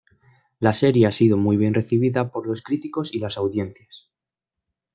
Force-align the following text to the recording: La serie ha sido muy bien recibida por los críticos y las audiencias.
La 0.59 0.73
serie 0.73 1.05
ha 1.05 1.11
sido 1.11 1.37
muy 1.37 1.57
bien 1.57 1.75
recibida 1.75 2.31
por 2.31 2.47
los 2.47 2.63
críticos 2.63 3.13
y 3.13 3.19
las 3.19 3.37
audiencias. 3.37 4.09